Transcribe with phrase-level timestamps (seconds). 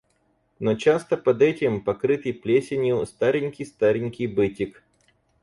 [0.59, 4.83] Но часто под этим, покрытый плесенью, старенький-старенький бытик.